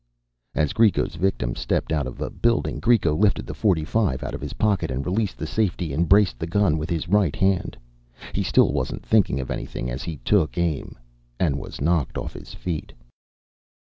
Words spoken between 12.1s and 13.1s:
off his feet.